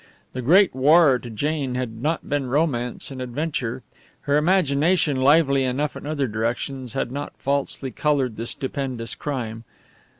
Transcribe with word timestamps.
The 0.33 0.41
Great 0.41 0.73
War 0.73 1.19
to 1.19 1.29
Jane 1.29 1.75
had 1.75 2.01
not 2.01 2.27
been 2.27 2.47
romance 2.47 3.11
and 3.11 3.21
adventure; 3.21 3.83
her 4.21 4.35
imagination, 4.35 5.17
lively 5.17 5.63
enough 5.63 5.95
in 5.95 6.07
other 6.07 6.27
directions, 6.27 6.93
had 6.93 7.11
not 7.11 7.37
falsely 7.37 7.91
coloured 7.91 8.35
the 8.35 8.47
stupendous 8.47 9.13
crime. 9.13 9.63